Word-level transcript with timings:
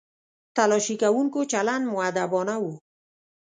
تلاښي 0.55 0.95
کوونکو 1.03 1.39
چلند 1.51 1.83
مؤدبانه 1.93 2.55
و. 2.61 2.65